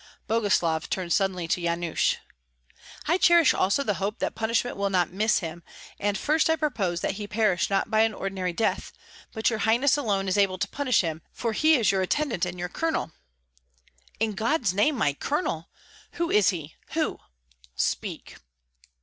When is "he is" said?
11.53-11.91